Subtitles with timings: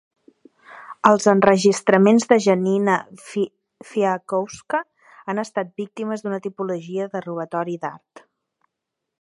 [1.09, 2.95] Els enregistraments de Janina
[3.91, 4.81] Fialkowska
[5.21, 8.29] han estat víctimes d'una tipologia de robatori d'art.